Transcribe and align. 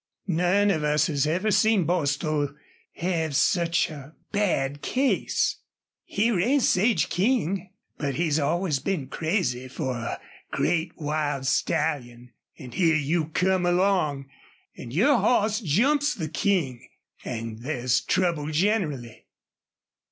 None 0.25 0.71
of 0.71 0.83
us 0.83 1.07
ever 1.27 1.51
seen 1.51 1.83
Bostil 1.85 2.55
have 2.95 3.35
sich 3.35 3.91
a 3.91 4.15
bad 4.31 4.81
case. 4.81 5.57
He 6.05 6.31
raised 6.31 6.65
Sage 6.65 7.07
King. 7.07 7.69
But 7.99 8.15
he's 8.15 8.39
always 8.39 8.79
been 8.79 9.09
crazy 9.09 9.67
fer 9.67 9.91
a 9.91 10.19
great 10.49 10.93
wild 10.97 11.45
stallion. 11.45 12.33
An' 12.57 12.71
here 12.71 12.95
you 12.95 13.25
come 13.27 13.63
along 13.63 14.25
an' 14.75 14.89
your 14.89 15.17
hoss 15.19 15.59
jumps 15.59 16.15
the 16.15 16.29
King 16.29 16.89
an' 17.23 17.57
there's 17.57 18.01
trouble 18.03 18.47
generally." 18.49 19.27